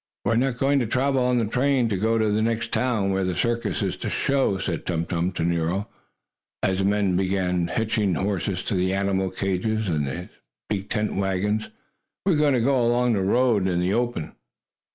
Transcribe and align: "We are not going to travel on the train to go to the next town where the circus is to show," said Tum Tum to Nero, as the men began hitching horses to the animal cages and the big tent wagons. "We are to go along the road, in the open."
"We 0.25 0.31
are 0.31 0.35
not 0.35 0.57
going 0.57 0.79
to 0.79 0.87
travel 0.87 1.23
on 1.23 1.37
the 1.37 1.45
train 1.45 1.87
to 1.89 1.95
go 1.95 2.17
to 2.17 2.31
the 2.31 2.41
next 2.41 2.71
town 2.71 3.11
where 3.11 3.23
the 3.23 3.35
circus 3.35 3.83
is 3.83 3.95
to 3.97 4.09
show," 4.09 4.57
said 4.57 4.83
Tum 4.87 5.05
Tum 5.05 5.31
to 5.33 5.43
Nero, 5.43 5.89
as 6.63 6.79
the 6.79 6.85
men 6.85 7.15
began 7.15 7.67
hitching 7.67 8.15
horses 8.15 8.63
to 8.63 8.73
the 8.73 8.95
animal 8.95 9.29
cages 9.29 9.89
and 9.89 10.07
the 10.07 10.29
big 10.69 10.89
tent 10.89 11.15
wagons. 11.15 11.69
"We 12.25 12.43
are 12.43 12.49
to 12.51 12.61
go 12.61 12.83
along 12.83 13.13
the 13.13 13.21
road, 13.21 13.67
in 13.67 13.79
the 13.79 13.93
open." 13.93 14.33